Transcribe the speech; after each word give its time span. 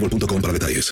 boostmobile.com 0.00 0.40
para 0.40 0.52
detalles. 0.52 0.90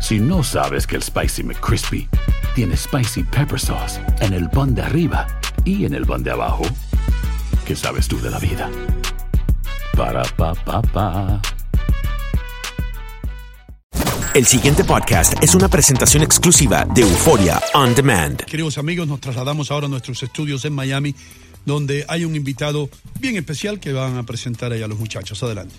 Si 0.00 0.18
no 0.18 0.42
sabes 0.42 0.86
que 0.86 0.96
el 0.96 1.02
Spicy 1.02 1.42
McCrispy 1.42 2.08
tiene 2.54 2.76
Spicy 2.76 3.22
Pepper 3.24 3.60
Sauce 3.60 4.00
en 4.20 4.32
el 4.32 4.48
pan 4.50 4.74
de 4.74 4.82
arriba 4.82 5.26
y 5.64 5.84
en 5.84 5.94
el 5.94 6.06
pan 6.06 6.22
de 6.22 6.30
abajo, 6.30 6.64
¿qué 7.66 7.76
sabes 7.76 8.08
tú 8.08 8.20
de 8.20 8.30
la 8.30 8.38
vida? 8.38 8.70
Para, 9.96 10.22
pa, 10.36 10.54
pa, 10.54 10.82
pa. 10.82 11.42
El 14.32 14.46
siguiente 14.46 14.84
podcast 14.84 15.34
es 15.42 15.54
una 15.54 15.68
presentación 15.68 16.22
exclusiva 16.22 16.84
de 16.84 17.02
Euforia 17.02 17.60
On 17.74 17.94
Demand. 17.94 18.44
Queridos 18.44 18.78
amigos, 18.78 19.06
nos 19.06 19.20
trasladamos 19.20 19.70
ahora 19.70 19.86
a 19.86 19.90
nuestros 19.90 20.22
estudios 20.22 20.64
en 20.64 20.72
Miami, 20.72 21.14
donde 21.66 22.04
hay 22.08 22.24
un 22.24 22.34
invitado 22.36 22.88
bien 23.18 23.36
especial 23.36 23.80
que 23.80 23.92
van 23.92 24.16
a 24.16 24.22
presentar 24.22 24.72
ahí 24.72 24.82
a 24.82 24.88
los 24.88 24.98
muchachos. 24.98 25.42
Adelante. 25.42 25.74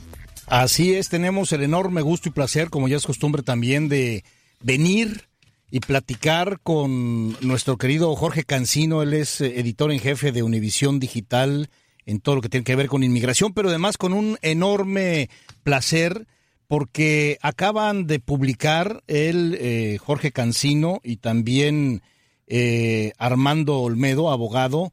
Así 0.52 0.96
es, 0.96 1.08
tenemos 1.08 1.54
el 1.54 1.64
enorme 1.64 2.02
gusto 2.02 2.28
y 2.28 2.34
placer, 2.34 2.70
como 2.70 2.90
ya 2.90 2.98
es 2.98 3.06
costumbre 3.06 3.42
también, 3.42 3.88
de 3.88 4.26
venir 4.60 5.30
y 5.72 5.80
platicar 5.80 6.60
con 6.62 7.38
nuestro 7.40 7.78
querido 7.78 8.14
Jorge 8.18 8.44
Cancino. 8.44 9.02
Él 9.02 9.14
es 9.14 9.40
eh, 9.40 9.62
editor 9.62 9.94
en 9.94 10.00
jefe 10.02 10.34
de 10.34 10.44
Univisión 10.44 11.00
Digital 11.00 11.70
en 12.06 12.20
todo 12.20 12.36
lo 12.36 12.42
que 12.42 12.50
tiene 12.50 12.66
que 12.66 12.76
ver 12.76 12.88
con 12.88 13.02
inmigración, 13.02 13.54
pero 13.54 13.70
además 13.70 13.96
con 13.96 14.12
un 14.12 14.38
enorme 14.42 15.30
placer 15.64 16.28
porque 16.68 17.38
acaban 17.42 18.06
de 18.06 18.20
publicar 18.20 19.04
él, 19.08 19.58
eh, 19.58 20.00
Jorge 20.02 20.34
Cancino 20.34 21.00
y 21.02 21.16
también 21.16 22.02
eh, 22.48 23.14
Armando 23.18 23.80
Olmedo, 23.80 24.30
abogado, 24.30 24.92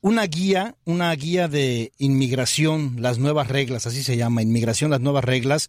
una 0.00 0.24
guía, 0.26 0.76
una 0.84 1.14
guía 1.14 1.48
de 1.48 1.92
inmigración, 1.98 2.96
las 3.00 3.18
nuevas 3.18 3.48
reglas, 3.48 3.86
así 3.86 4.02
se 4.02 4.16
llama, 4.16 4.42
inmigración, 4.42 4.90
las 4.90 5.00
nuevas 5.00 5.24
reglas. 5.24 5.68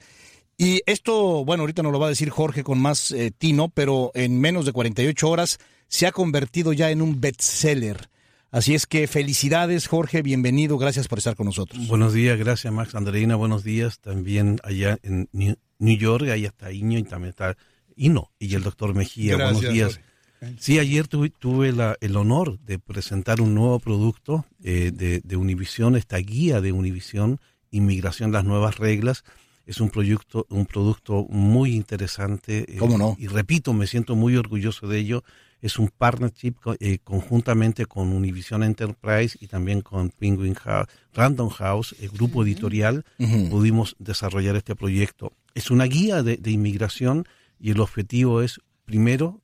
Y 0.58 0.82
esto, 0.86 1.44
bueno, 1.44 1.64
ahorita 1.64 1.84
nos 1.84 1.92
lo 1.92 2.00
va 2.00 2.08
a 2.08 2.10
decir 2.10 2.30
Jorge 2.30 2.64
con 2.64 2.80
más 2.80 3.12
eh, 3.12 3.32
tino, 3.38 3.70
pero 3.70 4.12
en 4.14 4.40
menos 4.40 4.66
de 4.66 4.72
48 4.72 5.30
horas 5.30 5.58
se 5.88 6.08
ha 6.08 6.12
convertido 6.12 6.72
ya 6.74 6.92
en 6.92 7.02
un 7.02 7.20
bestseller. 7.20 8.10
Así 8.52 8.76
es 8.76 8.86
que 8.86 9.08
felicidades, 9.08 9.88
Jorge, 9.88 10.22
bienvenido, 10.22 10.78
gracias 10.78 11.08
por 11.08 11.20
estar 11.20 11.36
con 11.36 11.46
nosotros. 11.46 11.88
Buenos 11.88 12.14
días, 12.14 12.38
gracias 12.38 12.72
Max 12.72 12.96
Andreina, 12.96 13.36
buenos 13.36 13.64
días. 13.64 14.00
También 14.00 14.60
allá 14.64 15.00
en 15.04 15.30
New 15.32 15.56
New 15.80 15.98
York, 15.98 16.30
ahí 16.30 16.46
está 16.46 16.72
Iño 16.72 17.00
y 17.00 17.04
también 17.04 17.30
está 17.30 17.58
Ino 17.96 18.32
y 18.40 18.54
el 18.54 18.64
doctor 18.64 18.94
Mejía, 18.94 19.38
Gracias, 19.38 19.54
buenos 19.62 19.74
días. 19.74 19.94
Jorge. 19.96 20.11
Sí, 20.60 20.80
ayer 20.80 21.08
tuve, 21.08 21.30
tuve 21.30 21.72
la- 21.72 21.98
el 22.02 22.16
honor 22.18 22.60
de 22.62 22.80
presentar 22.80 23.42
un 23.42 23.54
nuevo 23.54 23.80
producto 23.80 24.46
eh, 24.64 24.92
de, 24.94 25.22
de 25.24 25.36
Univisión, 25.36 25.96
esta 25.96 26.18
guía 26.18 26.62
de 26.62 26.72
Univisión, 26.72 27.40
Inmigración, 27.70 28.32
las 28.32 28.44
nuevas 28.44 28.78
reglas. 28.78 29.24
Es 29.68 29.80
un 29.80 29.90
proyecto, 29.92 30.48
un 30.50 30.66
producto 30.66 31.26
muy 31.30 31.76
interesante. 31.76 32.66
eh, 32.68 32.78
¿Cómo 32.78 32.98
no? 32.98 33.16
Y 33.20 33.28
repito, 33.28 33.72
me 33.74 33.86
siento 33.88 34.16
muy 34.16 34.36
orgulloso 34.36 34.88
de 34.88 34.98
ello. 34.98 35.24
Es 35.62 35.78
un 35.78 35.90
partnership 35.96 36.56
eh, 36.80 36.98
conjuntamente 37.04 37.86
con 37.86 38.12
Univision 38.12 38.64
Enterprise 38.64 39.38
y 39.40 39.46
también 39.48 39.82
con 39.82 40.10
Penguin 40.10 40.56
House, 40.56 40.88
Random 41.14 41.50
House, 41.50 41.96
el 42.02 42.10
grupo 42.10 42.44
editorial, 42.44 43.06
pudimos 43.52 43.96
desarrollar 44.00 44.56
este 44.56 44.76
proyecto. 44.76 45.34
Es 45.54 45.70
una 45.70 45.86
guía 45.86 46.24
de, 46.24 46.38
de 46.38 46.50
inmigración 46.52 47.26
y 47.60 47.70
el 47.70 47.80
objetivo 47.80 48.42
es, 48.42 48.60
primero, 48.86 49.40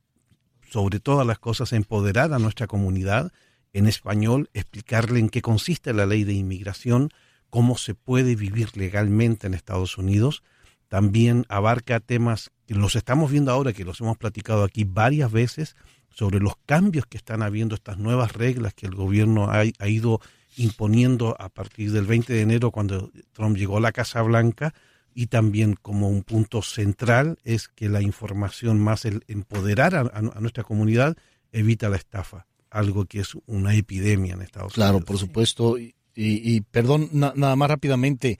sobre 0.70 1.00
todas 1.00 1.26
las 1.26 1.38
cosas, 1.38 1.72
empoderar 1.72 2.32
a 2.32 2.38
nuestra 2.38 2.66
comunidad 2.66 3.32
en 3.72 3.86
español, 3.86 4.50
explicarle 4.54 5.20
en 5.20 5.28
qué 5.28 5.42
consiste 5.42 5.92
la 5.92 6.06
ley 6.06 6.24
de 6.24 6.32
inmigración, 6.32 7.10
cómo 7.50 7.78
se 7.78 7.94
puede 7.94 8.34
vivir 8.34 8.76
legalmente 8.76 9.46
en 9.46 9.54
Estados 9.54 9.98
Unidos. 9.98 10.42
También 10.88 11.44
abarca 11.48 12.00
temas 12.00 12.50
que 12.66 12.74
los 12.74 12.96
estamos 12.96 13.30
viendo 13.30 13.52
ahora, 13.52 13.72
que 13.72 13.84
los 13.84 14.00
hemos 14.00 14.16
platicado 14.16 14.64
aquí 14.64 14.84
varias 14.84 15.30
veces, 15.30 15.76
sobre 16.10 16.40
los 16.40 16.54
cambios 16.66 17.06
que 17.06 17.16
están 17.16 17.42
habiendo, 17.42 17.74
estas 17.74 17.98
nuevas 17.98 18.32
reglas 18.32 18.74
que 18.74 18.86
el 18.86 18.94
gobierno 18.94 19.50
ha, 19.50 19.60
ha 19.78 19.88
ido 19.88 20.20
imponiendo 20.56 21.36
a 21.38 21.48
partir 21.48 21.92
del 21.92 22.06
20 22.06 22.32
de 22.32 22.40
enero 22.40 22.70
cuando 22.72 23.10
Trump 23.32 23.56
llegó 23.56 23.76
a 23.76 23.80
la 23.80 23.92
Casa 23.92 24.22
Blanca 24.22 24.74
y 25.20 25.26
también 25.26 25.74
como 25.74 26.08
un 26.08 26.22
punto 26.22 26.62
central 26.62 27.38
es 27.42 27.66
que 27.66 27.88
la 27.88 28.00
información 28.02 28.78
más 28.78 29.04
el 29.04 29.24
empoderar 29.26 29.96
a, 29.96 30.22
nuestra 30.40 30.62
comunidad 30.62 31.16
evita 31.50 31.88
la 31.88 31.96
estafa, 31.96 32.46
algo 32.70 33.04
que 33.06 33.18
es 33.18 33.30
una 33.46 33.74
epidemia 33.74 34.34
en 34.34 34.42
Estados 34.42 34.74
Claro, 34.74 34.98
Unidos. 34.98 35.06
por 35.08 35.18
supuesto. 35.18 35.76
Y, 35.76 35.94
y- 36.14 36.60
perdón, 36.60 37.08
na- 37.12 37.32
nada 37.34 37.56
más 37.56 37.68
rápidamente, 37.68 38.38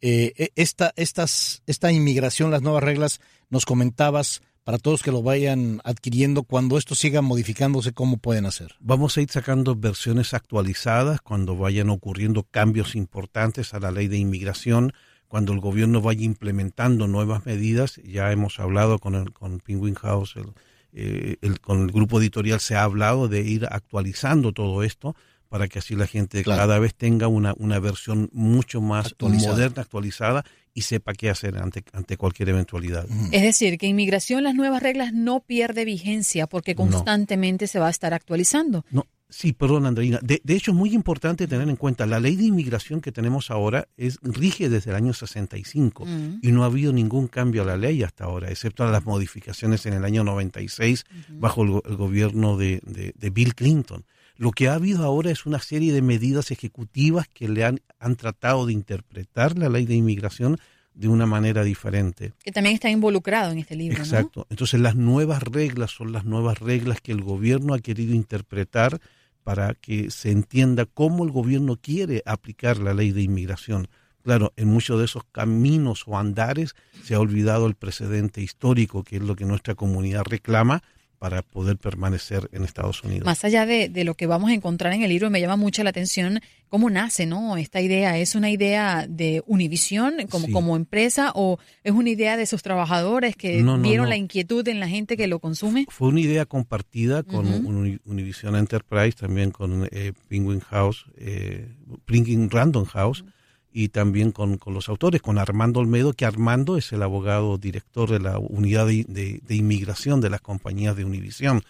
eh, 0.00 0.32
e- 0.36 0.52
esta, 0.54 0.92
estas, 0.94 1.62
esta 1.66 1.90
inmigración, 1.90 2.52
las 2.52 2.62
nuevas 2.62 2.84
reglas, 2.84 3.20
nos 3.48 3.64
comentabas 3.66 4.40
para 4.62 4.78
todos 4.78 5.02
que 5.02 5.10
lo 5.10 5.22
vayan 5.24 5.80
adquiriendo, 5.82 6.44
cuando 6.44 6.78
esto 6.78 6.94
siga 6.94 7.22
modificándose, 7.22 7.92
¿cómo 7.92 8.18
pueden 8.18 8.46
hacer? 8.46 8.76
Vamos 8.78 9.16
a 9.16 9.20
ir 9.22 9.30
sacando 9.30 9.74
versiones 9.74 10.32
actualizadas 10.32 11.20
cuando 11.22 11.56
vayan 11.56 11.90
ocurriendo 11.90 12.44
cambios 12.44 12.94
importantes 12.94 13.74
a 13.74 13.80
la 13.80 13.90
ley 13.90 14.06
de 14.06 14.18
inmigración, 14.18 14.92
cuando 15.30 15.52
el 15.52 15.60
gobierno 15.60 16.00
vaya 16.02 16.24
implementando 16.24 17.06
nuevas 17.06 17.46
medidas. 17.46 18.00
Ya 18.04 18.32
hemos 18.32 18.58
hablado 18.58 18.98
con 18.98 19.14
el 19.14 19.32
con 19.32 19.60
Penguin 19.60 19.94
House, 19.94 20.34
el, 20.34 20.46
eh, 20.92 21.36
el- 21.40 21.60
con 21.60 21.82
el 21.84 21.92
grupo 21.92 22.20
editorial 22.20 22.58
se 22.58 22.74
ha 22.74 22.82
hablado 22.82 23.28
de 23.28 23.42
ir 23.42 23.64
actualizando 23.70 24.52
todo 24.52 24.82
esto 24.82 25.14
para 25.48 25.68
que 25.68 25.78
así 25.78 25.94
la 25.94 26.08
gente 26.08 26.42
Claro. 26.42 26.60
cada 26.62 26.78
vez 26.80 26.96
tenga 26.96 27.28
una, 27.28 27.54
una 27.58 27.78
versión 27.78 28.28
mucho 28.32 28.80
más 28.80 29.06
Actualizada. 29.06 29.52
moderna, 29.52 29.82
actualizada 29.82 30.44
y 30.74 30.82
sepa 30.82 31.12
qué 31.12 31.30
hacer 31.30 31.56
ante, 31.58 31.84
ante 31.92 32.16
cualquier 32.16 32.48
eventualidad. 32.48 33.06
Es 33.30 33.42
decir, 33.42 33.78
que 33.78 33.86
inmigración, 33.86 34.42
las 34.44 34.54
nuevas 34.56 34.82
reglas 34.82 35.12
no 35.12 35.40
pierde 35.40 35.84
vigencia 35.84 36.46
porque 36.48 36.74
No. 36.74 36.82
constantemente 36.82 37.68
se 37.68 37.78
va 37.78 37.86
a 37.86 37.90
estar 37.90 38.14
actualizando. 38.14 38.84
No, 38.90 39.06
sí, 39.30 39.52
perdón, 39.52 39.86
Andreina. 39.86 40.18
De, 40.22 40.40
de 40.44 40.54
hecho, 40.56 40.72
es 40.72 40.76
muy 40.76 40.92
importante 40.94 41.46
tener 41.46 41.68
en 41.68 41.76
cuenta, 41.76 42.04
la 42.06 42.20
ley 42.20 42.36
de 42.36 42.44
inmigración 42.44 43.00
que 43.00 43.12
tenemos 43.12 43.50
ahora 43.50 43.88
es 43.96 44.18
rige 44.22 44.68
desde 44.68 44.90
el 44.90 44.96
año 44.96 45.12
65 45.14 46.04
Mm. 46.04 46.38
y 46.42 46.52
no 46.52 46.62
ha 46.62 46.66
habido 46.66 46.92
ningún 46.92 47.28
cambio 47.28 47.62
a 47.62 47.64
la 47.64 47.76
ley 47.76 48.02
hasta 48.02 48.24
ahora, 48.24 48.50
excepto 48.50 48.84
las 48.90 49.04
modificaciones 49.06 49.86
en 49.86 49.94
el 49.94 50.04
año 50.04 50.24
96 50.24 51.04
bajo 51.30 51.62
el, 51.62 51.70
go- 51.70 51.82
el 51.88 51.96
gobierno 51.96 52.56
de, 52.56 52.80
de- 52.84 53.12
de 53.16 53.30
Bill 53.30 53.54
Clinton. 53.54 54.04
Lo 54.36 54.50
que 54.52 54.68
ha 54.68 54.74
habido 54.74 55.04
ahora 55.04 55.30
es 55.30 55.44
una 55.46 55.58
serie 55.60 55.92
de 55.92 56.00
medidas 56.02 56.50
ejecutivas 56.50 57.28
que 57.28 57.48
le 57.48 57.64
han, 57.64 57.80
han 57.98 58.16
tratado 58.16 58.66
de 58.66 58.72
interpretar 58.72 59.58
la 59.58 59.68
ley 59.68 59.84
de 59.86 59.94
inmigración 59.94 60.58
de 60.94 61.08
una 61.08 61.24
manera 61.26 61.62
diferente. 61.62 62.32
Que 62.42 62.50
también 62.50 62.74
está 62.74 62.90
involucrado 62.90 63.52
en 63.52 63.58
este 63.58 63.76
libro. 63.76 63.98
Exacto. 63.98 64.46
Entonces 64.50 64.80
las 64.80 64.96
nuevas 64.96 65.42
reglas 65.42 65.90
son 65.92 66.12
las 66.12 66.24
nuevas 66.24 66.58
reglas 66.58 67.00
que 67.00 67.12
el 67.12 67.22
gobierno 67.22 67.74
ha 67.74 67.78
querido 67.78 68.14
interpretar 68.14 69.00
para 69.44 69.74
que 69.74 70.10
se 70.10 70.30
entienda 70.30 70.86
cómo 70.86 71.24
el 71.24 71.30
gobierno 71.30 71.76
quiere 71.76 72.22
aplicar 72.26 72.78
la 72.78 72.94
ley 72.94 73.12
de 73.12 73.22
inmigración. 73.22 73.88
Claro, 74.22 74.52
en 74.56 74.68
muchos 74.68 74.98
de 74.98 75.06
esos 75.06 75.24
caminos 75.32 76.04
o 76.06 76.18
andares 76.18 76.74
se 77.02 77.14
ha 77.14 77.20
olvidado 77.20 77.66
el 77.66 77.74
precedente 77.74 78.42
histórico, 78.42 79.02
que 79.02 79.16
es 79.16 79.22
lo 79.22 79.34
que 79.34 79.46
nuestra 79.46 79.74
comunidad 79.74 80.24
reclama, 80.24 80.82
para 81.20 81.42
poder 81.42 81.76
permanecer 81.76 82.48
en 82.50 82.64
Estados 82.64 83.04
Unidos. 83.04 83.26
Más 83.26 83.44
allá 83.44 83.66
de, 83.66 83.90
lo 84.04 84.14
que 84.14 84.26
vamos 84.26 84.50
a 84.50 84.54
encontrar 84.54 84.94
en 84.94 85.02
el 85.02 85.10
libro, 85.10 85.28
me 85.28 85.38
llama 85.38 85.56
mucho 85.56 85.84
la 85.84 85.90
atención 85.90 86.40
cómo 86.70 86.88
nace, 86.88 87.26
¿no? 87.26 87.58
Esta 87.58 87.82
idea, 87.82 88.16
¿es 88.16 88.34
una 88.34 88.48
idea 88.50 89.06
de 89.06 89.42
Univision 89.46 90.26
como, 90.30 90.50
como 90.50 90.76
empresa 90.76 91.30
o 91.34 91.58
es 91.84 91.92
una 91.92 92.08
idea 92.08 92.38
de 92.38 92.46
sus 92.46 92.62
trabajadores 92.62 93.36
que 93.36 93.62
vieron 93.82 94.08
la 94.08 94.16
inquietud 94.16 94.66
en 94.66 94.80
la 94.80 94.88
gente 94.88 95.18
que 95.18 95.26
lo 95.26 95.40
consume? 95.40 95.84
Fue 95.90 96.08
una 96.08 96.20
idea 96.20 96.46
compartida 96.46 97.22
con 97.22 97.46
Univision 98.06 98.56
Enterprise, 98.56 99.12
también 99.12 99.50
con 99.50 99.86
eh, 99.92 100.14
Penguin 100.28 100.60
House, 100.60 101.04
eh, 101.18 101.68
Penguin 102.06 102.48
Random 102.48 102.86
House 102.86 103.26
y 103.72 103.88
también 103.88 104.32
con, 104.32 104.58
los 104.66 104.88
autores, 104.88 105.22
con 105.22 105.38
Armando 105.38 105.80
Olmedo, 105.80 106.12
que 106.12 106.24
Armando 106.24 106.76
es 106.76 106.92
el 106.92 107.02
abogado 107.02 107.58
director 107.58 108.10
de 108.10 108.20
la 108.20 108.38
unidad 108.38 108.86
de, 108.86 109.42
inmigración 109.48 110.20
de 110.20 110.30
las 110.30 110.40
compañías 110.40 110.96
de 110.96 111.04
Univisión. 111.04 111.62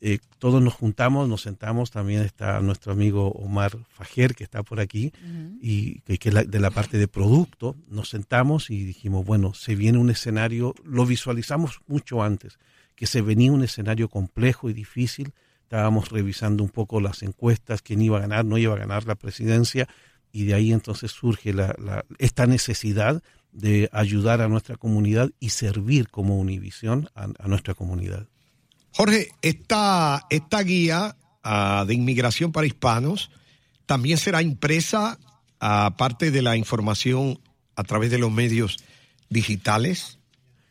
Eh, 0.00 0.18
todos 0.38 0.62
nos 0.62 0.74
juntamos, 0.74 1.28
nos 1.28 1.42
sentamos, 1.42 1.90
también 1.90 2.22
está 2.22 2.60
nuestro 2.60 2.92
amigo 2.92 3.30
Omar 3.32 3.76
Fajer, 3.88 4.34
que 4.34 4.44
está 4.44 4.62
por 4.62 4.78
aquí, 4.78 5.12
y 5.60 6.00
que, 6.02 6.28
es 6.28 6.50
de 6.50 6.60
la 6.60 6.70
parte 6.70 6.98
de 6.98 7.08
producto, 7.08 7.74
nos 7.88 8.10
sentamos 8.10 8.70
y 8.70 8.84
dijimos, 8.84 9.24
bueno, 9.24 9.54
se 9.54 9.74
viene 9.74 9.98
un 9.98 10.10
escenario, 10.10 10.74
lo 10.84 11.04
visualizamos 11.04 11.80
mucho 11.88 12.22
antes, 12.22 12.58
que 12.94 13.06
se 13.06 13.22
venía 13.22 13.50
un 13.50 13.64
escenario 13.64 14.08
complejo 14.08 14.70
y 14.70 14.72
difícil, 14.72 15.32
estábamos 15.62 16.10
revisando 16.10 16.62
un 16.62 16.70
poco 16.70 17.00
las 17.00 17.22
encuestas, 17.22 17.82
quién 17.82 18.00
iba 18.00 18.18
a 18.18 18.20
ganar, 18.20 18.44
no 18.44 18.56
iba 18.56 18.74
a 18.74 18.78
ganar 18.78 19.04
la 19.04 19.16
presidencia, 19.16 19.88
y 20.32 20.44
de 20.44 20.54
ahí 20.54 20.72
entonces 20.72 21.10
surge 21.10 21.52
la, 21.52 22.04
esta 22.18 22.46
necesidad 22.46 23.22
de 23.52 23.88
ayudar 23.92 24.40
a 24.40 24.48
nuestra 24.48 24.76
comunidad 24.76 25.30
y 25.40 25.50
servir 25.50 26.08
como 26.08 26.38
Univisión 26.38 27.08
a, 27.14 27.26
nuestra 27.48 27.74
comunidad. 27.74 28.26
Jorge, 28.92 29.28
esta, 29.42 30.26
esta 30.30 30.62
guía 30.62 31.16
ah, 31.42 31.84
de 31.86 31.94
inmigración 31.94 32.52
para 32.52 32.66
hispanos 32.66 33.30
también 33.86 34.18
será 34.18 34.42
impresa 34.42 35.18
aparte 35.60 36.30
de 36.30 36.42
la 36.42 36.56
información 36.56 37.40
a 37.74 37.84
través 37.84 38.10
de 38.10 38.18
los 38.18 38.30
medios 38.30 38.78
digitales. 39.30 40.18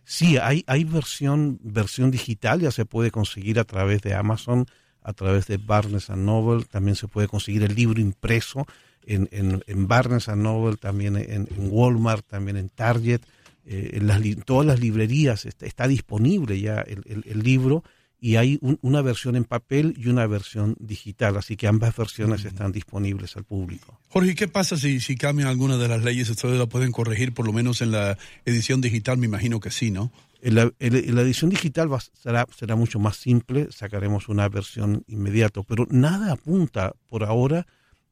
Sí, 0.06 0.38
hay, 0.38 0.64
hay 0.68 0.84
versión, 0.84 1.60
versión 1.62 2.12
digital, 2.12 2.62
ya 2.62 2.72
se 2.72 2.86
puede 2.86 3.12
conseguir 3.12 3.60
a 3.60 3.66
través 3.66 4.02
de 4.02 4.14
Amazon, 4.14 4.68
a 5.04 5.14
través 5.14 5.48
de 5.48 5.58
Barnes 5.58 6.10
Noble, 6.10 6.66
también 6.66 6.96
se 6.96 7.08
puede 7.08 7.28
conseguir 7.28 7.64
el 7.64 7.76
libro 7.76 8.00
impreso 8.00 8.66
en, 9.08 9.30
en, 9.32 9.64
en 9.66 9.88
Barnes 9.88 10.28
Noble, 10.28 10.78
también 10.78 11.16
en, 11.16 11.48
Walmart, 11.58 12.28
también 12.28 12.58
en 12.58 12.70
Target, 12.70 13.22
eh, 13.66 13.92
en 13.94 14.08
las, 14.08 14.22
todas 14.46 14.66
las 14.66 14.80
librerías 14.80 15.46
está, 15.46 15.88
disponible 15.88 16.60
ya 16.60 16.82
el, 16.82 17.42
libro 17.42 17.84
y 18.20 18.36
hay 18.36 18.60
una 18.82 19.02
versión 19.02 19.36
en 19.36 19.44
papel 19.44 19.94
y 19.98 20.08
una 20.08 20.26
versión 20.26 20.76
digital, 20.80 21.38
así 21.38 21.56
que 21.56 21.68
ambas 21.68 21.96
versiones 21.96 22.46
están 22.46 22.72
disponibles 22.72 23.38
al 23.38 23.44
público. 23.44 24.00
Jorge, 24.10 24.36
¿qué 24.36 24.48
pasa 24.48 24.76
si, 24.76 25.00
si 25.00 25.16
cambian 25.16 25.48
alguna 25.48 25.78
de 25.78 25.88
las 25.88 26.04
leyes? 26.04 26.30
¿Ustedes 26.30 26.58
la 26.58 26.66
pueden 26.66 26.92
corregir 26.92 27.34
por 27.34 27.46
lo 27.46 27.54
menos 27.54 27.82
en 27.82 27.92
la 27.92 28.18
edición 28.46 28.82
digital? 28.82 29.18
Me 29.18 29.28
imagino 29.28 29.60
que 29.60 29.70
sí, 29.70 29.92
¿no? 29.92 30.12
En 30.42 30.56
la, 30.56 30.72
edición 30.80 31.50
digital 31.50 31.90
será, 32.14 32.48
será 32.56 32.76
mucho 32.76 33.00
más 33.00 33.18
simple, 33.18 33.68
sacaremos 33.72 34.30
una 34.30 34.48
versión 34.50 35.04
inmediato, 35.08 35.64
pero 35.64 35.88
nada 35.90 36.34
apunta 36.34 36.94
por 37.10 37.24
ahora 37.24 37.66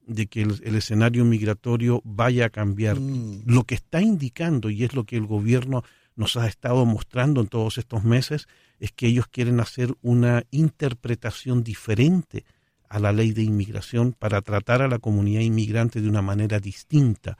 de 0.07 0.28
que 0.28 0.42
el, 0.42 0.75
escenario 0.75 1.25
migratorio 1.25 2.02
vaya 2.04 2.46
a 2.46 2.50
cambiar. 2.50 3.00
Mm. 3.00 3.44
Lo 3.46 3.63
que 3.63 3.75
está 3.75 4.02
indicando, 4.02 4.69
y 4.69 4.84
es 4.84 4.94
lo 4.94 5.06
que 5.06 5.18
el 5.18 5.25
gobierno 5.25 5.84
nos 6.16 6.38
ha 6.38 6.48
estado 6.48 6.86
mostrando 6.86 7.42
en 7.42 7.48
todos 7.48 7.78
estos 7.78 8.04
meses, 8.04 8.48
es 8.80 8.92
que 8.92 9.07
ellos 9.07 9.28
quieren 9.28 9.60
hacer 9.60 9.94
una 10.02 10.44
interpretación 10.52 11.63
diferente 11.63 12.46
a 12.90 13.00
la 13.00 13.12
ley 13.12 13.31
de 13.31 13.44
inmigración 13.44 14.13
para 14.13 14.42
tratar 14.42 14.81
a 14.81 14.88
la 14.88 15.00
comunidad 15.00 15.42
inmigrante 15.42 16.02
de 16.02 16.10
una 16.10 16.22
manera 16.22 16.60
distinta. 16.60 17.38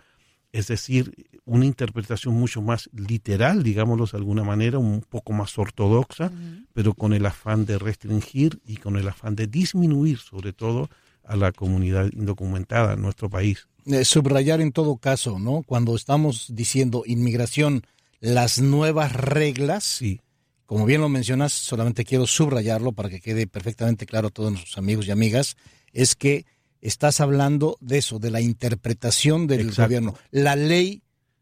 Es 0.52 0.68
decir, 0.68 1.14
una 1.46 1.66
interpretación 1.66 2.34
mucho 2.34 2.62
más 2.62 2.90
literal, 2.94 3.62
digámoslo 3.62 4.06
de 4.06 4.18
alguna 4.18 4.44
manera, 4.44 4.80
un 4.80 5.02
poco 5.02 5.34
más 5.34 5.58
ortodoxa, 5.58 6.32
pero 6.74 6.94
con 6.94 7.14
el 7.14 7.26
afán 7.26 7.66
de 7.66 7.78
restringir 7.78 8.60
y 8.66 8.78
con 8.78 8.96
el 8.96 9.08
afán 9.08 9.36
de 9.36 9.48
disminuir, 9.48 10.18
sobre 10.18 10.54
todo, 10.54 10.90
a 11.28 11.36
la 11.36 11.52
comunidad 11.52 12.10
indocumentada 12.14 12.94
en 12.94 13.02
nuestro 13.02 13.30
país. 13.30 13.68
Eh, 13.86 14.06
subrayar 14.06 14.62
en 14.62 14.72
todo 14.72 14.98
caso, 14.98 15.40
¿no? 15.40 15.64
Cuando 15.66 15.96
estamos 15.96 16.48
diciendo 16.50 17.04
inmigración, 17.06 17.86
las 18.20 18.60
nuevas 18.60 19.14
reglas, 19.14 19.84
sí. 19.84 20.22
como 20.66 20.86
bien 20.86 21.02
lo 21.02 21.10
mencionas, 21.10 21.54
solamente 21.54 22.06
quiero 22.06 22.26
subrayarlo 22.26 22.94
para 22.94 23.10
que 23.10 23.22
quede 23.22 23.48
perfectamente 23.48 24.06
claro 24.06 24.30
a 24.30 24.32
todos 24.32 24.52
nuestros 24.52 24.78
amigos 24.78 25.08
y 25.08 25.12
amigas, 25.12 25.56
es 25.94 26.16
que 26.16 26.46
estás 26.82 27.20
hablando 27.20 27.78
de 27.80 28.00
eso, 28.00 28.20
de 28.20 28.32
la 28.32 28.42
interpretación 28.42 29.48
del 29.48 29.72
gobierno. 29.72 30.16
La 30.32 30.56
ley 30.56 31.02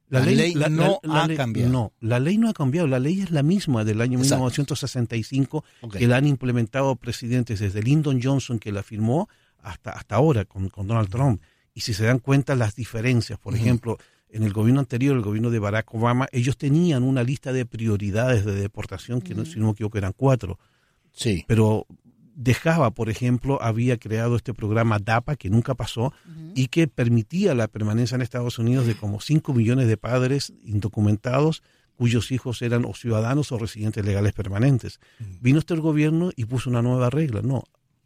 la, 0.09 0.19
ley, 0.19 0.53
no 0.53 0.99
ha 1.09 1.27
cambiado. 1.35 1.71
No, 1.71 1.93
la 1.99 2.19
ley 2.19 2.37
no 2.37 2.49
ha 2.49 2.53
cambiado. 2.53 2.87
La 2.87 2.99
ley 2.99 3.21
es 3.21 3.31
la 3.31 3.41
misma 3.41 3.83
del 3.83 3.99
año 3.99 4.19
1965 4.19 5.63
que 5.91 6.07
la 6.07 6.17
han 6.17 6.27
implementado 6.27 6.95
presidentes 6.97 7.59
desde 7.59 7.81
Lyndon 7.81 8.21
Johnson, 8.21 8.59
que 8.59 8.71
la 8.71 8.83
firmó, 8.83 9.27
hasta, 9.63 9.91
hasta 9.91 10.15
ahora 10.15 10.45
con, 10.45 10.69
Donald 10.75 11.09
Trump. 11.09 11.41
Y 11.73 11.81
si 11.81 11.93
se 11.93 12.05
dan 12.05 12.19
cuenta 12.19 12.55
las 12.55 12.75
diferencias, 12.75 13.39
por 13.39 13.55
ejemplo, 13.55 13.97
en 14.29 14.43
el 14.43 14.53
gobierno 14.53 14.79
anterior, 14.79 15.15
el 15.15 15.23
gobierno 15.23 15.49
de 15.49 15.59
Barack 15.59 15.93
Obama, 15.93 16.27
ellos 16.31 16.57
tenían 16.57 17.03
una 17.03 17.23
lista 17.23 17.51
de 17.51 17.65
prioridades 17.65 18.45
de 18.45 18.53
deportación, 18.53 19.21
que 19.21 19.33
no, 19.33 19.45
si 19.45 19.59
no 19.59 19.65
me 19.65 19.71
equivoco 19.71 19.97
eran 19.97 20.13
cuatro. 20.15 20.59
Sí. 21.13 21.45
Pero 21.47 21.87
dejaba, 22.35 22.91
por 22.91 23.09
ejemplo, 23.09 23.61
había 23.61 23.97
creado 23.97 24.35
este 24.35 24.53
programa 24.53 24.99
DAPA, 24.99 25.35
que 25.35 25.49
nunca 25.49 25.73
pasó, 25.75 26.13
y 26.55 26.67
que 26.67 26.87
permitía 26.87 27.55
la 27.55 27.67
permanencia 27.67 28.15
en 28.15 28.21
Estados 28.21 28.59
Unidos 28.59 28.85
de 28.85 28.95
como 28.95 29.19
5 29.19 29.53
millones 29.53 29.87
de 29.87 29.97
padres 29.97 30.53
indocumentados 30.63 31.63
cuyos 31.95 32.31
hijos 32.31 32.61
eran 32.61 32.85
o 32.85 32.93
ciudadanos 32.93 33.51
o 33.51 33.57
residentes 33.57 34.03
legales 34.05 34.33
permanentes. 34.33 34.99
Vino 35.41 35.59
este 35.59 35.75
gobierno 35.75 36.31
y 36.35 36.45
puso 36.45 36.69
una 36.69 36.81
nueva 36.81 37.09
regla. 37.09 37.41
No, 37.41 37.63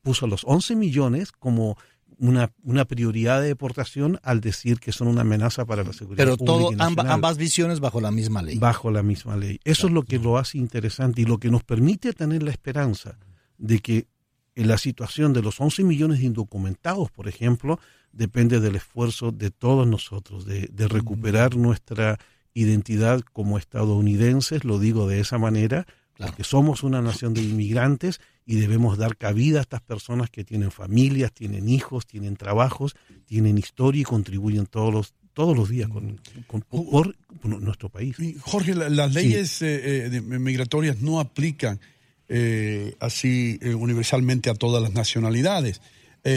puso 0.07 0.25
los 0.25 0.45
11 0.45 0.77
millones 0.77 1.33
como 1.33 1.77
una, 2.17 2.53
una 2.63 2.85
prioridad 2.85 3.41
de 3.41 3.49
deportación 3.49 4.21
al 4.23 4.39
decir 4.39 4.79
que 4.79 4.93
son 4.93 5.09
una 5.09 5.21
amenaza 5.21 5.65
para 5.65 5.83
la 5.83 5.91
seguridad 5.91 6.23
Pero 6.23 6.37
todo, 6.37 6.71
ambas 6.79 7.37
visiones 7.37 7.81
bajo 7.81 7.99
la 7.99 8.09
misma 8.09 8.41
ley. 8.41 8.57
Bajo 8.57 8.89
la 8.89 9.03
misma 9.03 9.35
ley. 9.35 9.59
Eso 9.65 9.87
es 9.87 9.93
lo 9.93 10.03
que 10.03 10.17
lo 10.17 10.37
hace 10.37 10.59
interesante 10.59 11.23
y 11.23 11.25
lo 11.25 11.39
que 11.39 11.51
nos 11.51 11.65
permite 11.65 12.13
tener 12.13 12.41
la 12.41 12.51
esperanza 12.51 13.17
de 13.57 13.79
que 13.79 14.07
en 14.55 14.69
la 14.69 14.77
situación 14.77 15.33
de 15.33 15.41
los 15.41 15.59
11 15.59 15.83
millones 15.83 16.19
de 16.19 16.27
indocumentados, 16.27 17.11
por 17.11 17.27
ejemplo, 17.27 17.77
depende 18.13 18.61
del 18.61 18.77
esfuerzo 18.77 19.33
de 19.33 19.51
todos 19.51 19.85
nosotros, 19.85 20.45
de, 20.45 20.69
de 20.71 20.87
recuperar 20.87 21.57
nuestra 21.57 22.17
identidad 22.53 23.19
como 23.33 23.57
estadounidenses, 23.57 24.63
lo 24.63 24.79
digo 24.79 25.05
de 25.05 25.19
esa 25.19 25.37
manera, 25.37 25.85
porque 26.17 26.45
somos 26.45 26.83
una 26.83 27.01
nación 27.01 27.33
de 27.33 27.41
inmigrantes 27.41 28.21
y 28.47 28.55
debemos 28.55 28.97
dar 28.97 29.17
cabida 29.17 29.59
a 29.59 29.61
estas 29.61 29.81
personas 29.81 30.29
que 30.29 30.45
tienen 30.45 30.71
familias, 30.71 31.33
tienen 31.33 31.67
hijos, 31.67 32.07
tienen 32.07 32.37
trabajos, 32.37 32.95
tienen 33.25 33.57
historia 33.57 34.01
y 34.01 34.05
contribuyen 34.05 34.65
todos 34.65 34.93
los 34.93 35.13
todos 35.33 35.55
los 35.55 35.69
días 35.69 35.87
con, 35.87 36.19
por, 36.61 37.15
nuestro 37.43 37.89
país. 37.89 38.15
Jorge, 38.41 38.73
las 38.73 39.13
leyes 39.13 39.61
eh, 39.61 40.07
eh, 40.07 40.21
migratorias 40.21 40.99
no 40.99 41.19
aplican 41.19 41.79
eh, 42.27 42.95
así 42.99 43.59
universalmente 43.61 44.49
a 44.49 44.55
todas 44.55 44.81
las 44.81 44.93
nacionalidades. 44.93 45.81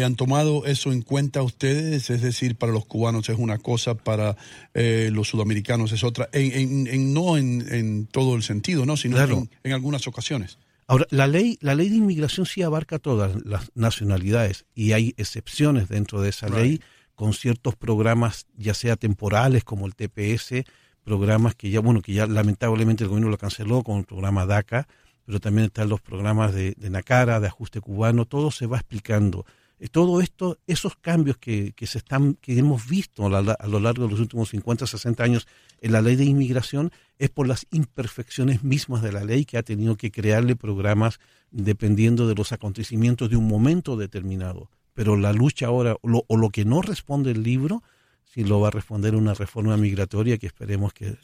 ¿Han 0.04 0.16
tomado 0.16 0.66
eso 0.66 0.92
en 0.92 1.00
cuenta 1.00 1.42
ustedes? 1.42 2.10
Es 2.10 2.20
decir, 2.20 2.56
para 2.56 2.72
los 2.72 2.84
cubanos 2.84 3.28
es 3.30 3.38
una 3.38 3.56
cosa, 3.58 3.94
para 3.94 4.36
los 4.74 5.28
sudamericanos 5.28 5.90
es 5.92 6.04
otra, 6.04 6.28
en, 6.32 7.14
no 7.14 7.38
en, 7.38 8.06
todo 8.06 8.36
el 8.36 8.42
sentido, 8.42 8.84
¿no? 8.84 8.98
sino 8.98 9.16
en 9.64 9.72
algunas 9.72 10.06
ocasiones. 10.06 10.58
Ahora, 10.90 11.06
la 11.10 11.28
ley, 11.28 11.56
la 11.60 11.76
ley 11.76 11.88
de 11.88 11.94
inmigración 11.94 12.46
sí 12.46 12.62
abarca 12.62 12.98
todas 12.98 13.44
las 13.44 13.70
nacionalidades 13.76 14.66
y 14.74 14.90
hay 14.90 15.14
excepciones 15.18 15.88
dentro 15.88 16.20
de 16.20 16.30
esa 16.30 16.48
ley 16.48 16.80
con 17.14 17.32
ciertos 17.32 17.76
programas, 17.76 18.48
ya 18.56 18.74
sea 18.74 18.96
temporales 18.96 19.62
como 19.62 19.86
el 19.86 19.94
TPS, 19.94 20.64
programas 21.04 21.54
que 21.54 21.70
ya, 21.70 21.78
bueno, 21.78 22.02
que 22.02 22.12
ya 22.12 22.26
lamentablemente 22.26 23.04
el 23.04 23.08
gobierno 23.08 23.30
lo 23.30 23.38
canceló 23.38 23.84
con 23.84 23.98
el 23.98 24.04
programa 24.04 24.46
DACA, 24.46 24.88
pero 25.24 25.38
también 25.38 25.66
están 25.66 25.88
los 25.88 26.00
programas 26.00 26.52
de, 26.54 26.74
de 26.76 26.90
NACARA, 26.90 27.38
de 27.38 27.46
ajuste 27.46 27.80
cubano, 27.80 28.24
todo 28.24 28.50
se 28.50 28.66
va 28.66 28.78
explicando. 28.78 29.46
Todo 29.88 30.20
esto, 30.20 30.58
esos 30.66 30.94
cambios 30.96 31.38
que, 31.38 31.74
se 31.80 31.98
están, 31.98 32.34
que 32.34 32.58
hemos 32.58 32.86
visto 32.86 33.26
a, 33.26 33.66
lo 33.66 33.80
largo 33.80 34.04
de 34.04 34.10
los 34.10 34.20
últimos 34.20 34.50
50, 34.50 34.86
60 34.86 35.24
años 35.24 35.48
en 35.80 35.92
la 35.92 36.02
ley 36.02 36.16
de 36.16 36.24
inmigración, 36.24 36.92
es 37.18 37.30
por 37.30 37.48
las 37.48 37.66
imperfecciones 37.70 38.62
mismas 38.62 39.02
de 39.02 39.12
la 39.12 39.24
ley 39.24 39.46
que 39.46 39.56
ha 39.56 39.62
tenido 39.62 39.96
que 39.96 40.10
crearle 40.10 40.54
programas 40.54 41.18
dependiendo 41.50 42.28
de 42.28 42.34
los 42.34 42.52
acontecimientos 42.52 43.30
de 43.30 43.36
un 43.36 43.48
momento 43.48 43.96
determinado. 43.96 44.70
Pero 44.92 45.16
la 45.16 45.32
lucha 45.32 45.66
ahora, 45.66 45.96
o 46.02 46.36
lo 46.36 46.50
que 46.50 46.64
no 46.66 46.82
responde 46.82 47.30
el 47.30 47.42
libro, 47.42 47.82
si 48.24 48.44
lo 48.44 48.60
va 48.60 48.68
a 48.68 48.72
responder 48.72 49.14
una 49.14 49.34
reforma 49.34 49.76
migratoria 49.76 50.38
que 50.38 50.46
esperemos 50.46 50.92
que, 50.92 51.16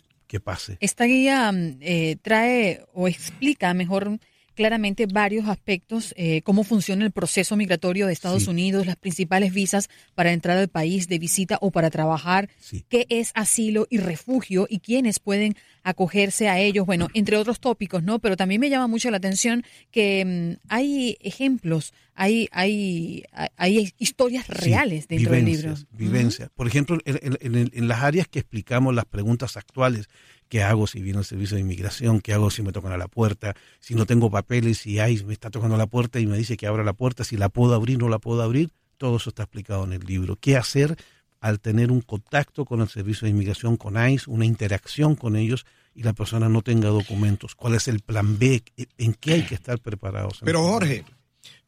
pase. 0.43 0.77
Esta 0.81 1.05
guía 1.05 1.51
mm, 1.51 1.79
eh, 1.81 2.17
trae 2.21 2.85
o 2.93 3.09
explica 3.09 3.73
mejor 3.73 4.19
claramente 4.57 5.07
varios 5.07 5.47
aspectos, 5.49 6.13
eh, 6.17 6.43
cómo 6.43 6.65
funciona 6.65 7.05
el 7.05 7.13
proceso 7.13 7.55
migratorio 7.55 8.07
de 8.07 8.13
Estados 8.13 8.49
Unidos, 8.49 8.87
las 8.87 8.97
principales 8.97 9.53
visas 9.53 9.89
para 10.17 10.33
entrar 10.33 10.59
al 10.59 10.69
país 10.69 11.07
de 11.07 11.21
visita 11.21 11.59
o 11.61 11.71
para 11.71 11.91
trabajar, 11.91 12.49
qué 12.89 13.07
es 13.09 13.31
asilo 13.35 13.87
y 13.91 13.99
refugio 13.99 14.67
y 14.69 14.81
quiénes 14.81 15.21
pueden 15.21 15.55
acogerse 15.85 16.49
a 16.49 16.59
ellos, 16.59 16.85
bueno, 16.85 17.09
entre 17.15 17.37
otros 17.37 17.61
tópicos, 17.61 18.03
¿no? 18.03 18.19
Pero 18.19 18.37
también 18.37 18.61
me 18.61 18.69
llama 18.69 18.89
mucho 18.89 19.09
la 19.11 19.19
atención 19.19 19.63
que 19.93 20.57
mm, 20.59 20.67
hay 20.69 21.17
ejemplos, 21.21 21.93
hay, 22.15 22.49
hay, 22.51 23.25
hay 23.57 23.93
historias 23.99 24.49
reales 24.49 25.07
dentro 25.07 25.33
del 25.33 25.45
libro. 25.45 25.75
Vivencias. 25.93 26.51
Por 26.57 26.67
ejemplo, 26.67 26.99
en, 27.05 27.89
las 27.89 28.03
áreas 28.03 28.27
que 28.27 28.41
explicamos 28.41 28.95
las 28.95 29.05
preguntas 29.05 29.57
actuales, 29.57 30.09
¿qué 30.49 30.63
hago 30.63 30.87
si 30.87 31.01
viene 31.01 31.19
el 31.19 31.25
servicio 31.25 31.57
de 31.57 31.63
inmigración? 31.63 32.21
¿Qué 32.21 32.33
hago 32.33 32.51
si 32.51 32.63
me 32.63 32.73
tocan 32.73 32.93
a 32.93 32.97
la 32.97 33.09
puerta? 33.09 33.55
Si 33.81 33.95
no 33.95 34.07
tengo 34.07 34.31
papeles 34.31 34.87
y 34.87 34.99
hay, 34.99 35.23
me 35.25 35.33
está 35.33 35.51
tocando 35.51 35.77
la 35.77 35.87
puerta 35.87 36.21
y 36.21 36.27
me 36.27 36.37
dice 36.39 36.57
que 36.57 36.67
abra 36.67 36.85
la 36.85 36.93
puerta, 36.93 37.25
si 37.25 37.37
la 37.37 37.49
puedo 37.49 37.75
abrir, 37.75 37.99
no 37.99 38.09
la 38.09 38.19
puedo 38.19 38.43
abrir, 38.43 38.71
todo 38.97 39.17
eso 39.17 39.31
está 39.31 39.45
explicado 39.45 39.85
en 39.85 39.93
el 39.93 40.05
libro. 40.05 40.37
¿Qué 40.37 40.57
hacer 40.57 40.97
al 41.41 41.61
tener 41.61 41.93
un 41.93 42.01
contacto 42.01 42.65
con 42.65 42.81
el 42.81 42.89
servicio 42.89 43.27
de 43.27 43.31
inmigración, 43.31 43.77
con 43.77 43.97
ICE, 43.97 44.31
una 44.31 44.45
interacción 44.45 45.15
con 45.15 45.37
ellos 45.37 45.67
y 45.95 46.03
la 46.03 46.13
persona 46.13 46.49
no 46.49 46.63
tenga 46.63 46.89
documentos? 46.89 47.55
¿Cuál 47.55 47.75
es 47.75 47.89
el 47.89 48.01
plan 48.01 48.39
B? 48.39 48.63
¿En 48.99 49.15
qué 49.15 49.35
hay 49.35 49.43
que 49.43 49.55
estar 49.55 49.79
preparados? 49.81 50.41
Pero 50.45 50.63
Jorge, 50.63 51.05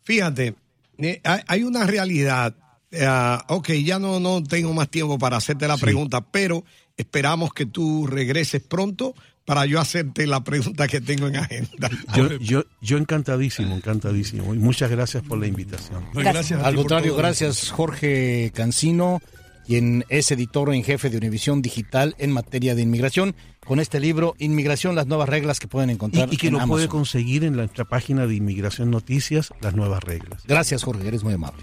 fíjate, 0.03 0.55
eh, 0.99 1.21
hay 1.25 1.63
una 1.63 1.87
realidad. 1.87 2.55
Uh, 2.91 3.55
ok, 3.55 3.71
ya 3.85 3.99
no, 3.99 4.19
no 4.19 4.43
tengo 4.43 4.73
más 4.73 4.89
tiempo 4.89 5.19
para 5.19 5.37
hacerte 5.37 5.69
la 5.69 5.77
pregunta, 5.77 6.23
pero 6.23 6.65
esperamos 6.97 7.53
que 7.53 7.67
tú 7.67 8.07
regreses 8.07 8.63
pronto 8.63 9.15
para 9.45 9.67
yo 9.67 9.81
hacerte 9.81 10.27
la 10.27 10.45
pregunta 10.45 10.89
que 10.89 11.01
tengo 11.01 11.27
en 11.27 11.37
agenda. 11.37 11.91
Yo, 12.15 12.37
yo, 12.39 12.65
yo 12.83 12.99
encantadísimo, 12.99 13.75
encantadísimo. 13.75 14.55
Y 14.55 14.59
muchas 14.59 14.91
gracias 14.91 15.23
por 15.23 15.39
la 15.39 15.47
invitación. 15.47 16.05
Gracias. 16.13 16.63
Al 16.63 16.77
contrario, 16.77 17.17
gracias 17.17 17.71
Jorge 17.71 18.53
Cancino 18.55 19.23
quien 19.69 20.07
es 20.09 20.31
editor 20.31 20.75
en 20.75 20.83
jefe 20.83 21.11
de 21.11 21.19
Univisión 21.19 21.61
Digital 21.61 22.15
en 22.19 22.33
materia 22.33 22.75
de 22.75 22.81
inmigración, 22.81 23.37
con 23.67 23.81
este 23.81 24.01
libro 24.01 24.35
Inmigración, 24.39 24.95
las 24.95 25.07
nuevas 25.07 25.29
reglas 25.29 25.61
que 25.61 25.69
pueden 25.69 25.91
encontrar. 25.91 26.27
Y, 26.31 26.37
y 26.37 26.39
que 26.39 26.51
lo 26.51 26.67
puede 26.67 26.89
conseguir 26.89 27.45
en 27.45 27.53
nuestra 27.53 27.85
página 27.85 28.27
de 28.27 28.35
Inmigración 28.35 28.91
Noticias, 28.91 29.51
las 29.61 29.75
nuevas 29.75 30.03
reglas. 30.03 30.43
Gracias, 30.47 30.85
Jorge, 30.85 31.07
eres 31.07 31.23
muy 31.23 31.35
amable. 31.35 31.63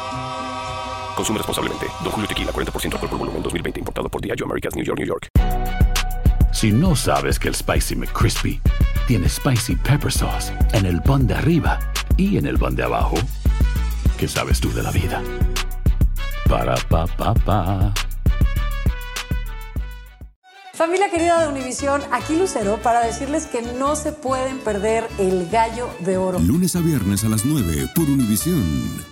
Consume 1.15 1.37
responsablemente. 1.37 1.87
Don 2.03 2.11
Julio 2.11 2.27
Tequila, 2.27 2.51
40% 2.51 2.93
alcohol 2.93 3.09
por 3.09 3.19
volumen, 3.19 3.43
2020. 3.43 3.79
Importado 3.79 4.09
por 4.09 4.21
Diageo 4.21 4.45
Americas, 4.45 4.75
New 4.75 4.85
York, 4.85 4.99
New 4.99 5.07
York. 5.07 5.27
Si 6.53 6.71
no 6.71 6.95
sabes 6.95 7.39
que 7.39 7.47
el 7.47 7.55
Spicy 7.55 7.95
McCrispy 7.95 8.61
tiene 9.07 9.27
Spicy 9.29 9.75
Pepper 9.77 10.11
Sauce 10.11 10.53
en 10.73 10.85
el 10.85 11.01
pan 11.01 11.25
de 11.25 11.33
arriba 11.33 11.79
y 12.17 12.37
en 12.37 12.45
el 12.45 12.59
pan 12.59 12.75
de 12.75 12.83
abajo, 12.83 13.15
¿qué 14.17 14.27
sabes 14.27 14.59
tú 14.59 14.71
de 14.73 14.83
la 14.83 14.91
vida? 14.91 15.23
Para, 16.47 16.75
pa, 16.75 17.07
pa, 17.07 17.33
pa. 17.33 17.93
Familia 20.73 21.09
querida 21.09 21.41
de 21.41 21.47
Univisión, 21.47 22.01
aquí 22.11 22.35
Lucero 22.35 22.79
para 22.81 23.05
decirles 23.05 23.45
que 23.45 23.61
no 23.61 23.95
se 23.95 24.11
pueden 24.11 24.59
perder 24.59 25.07
el 25.19 25.49
gallo 25.49 25.89
de 25.99 26.17
oro. 26.17 26.39
Lunes 26.39 26.75
a 26.75 26.79
viernes 26.79 27.23
a 27.23 27.29
las 27.29 27.45
9 27.45 27.89
por 27.95 28.05
Univisión. 28.05 29.10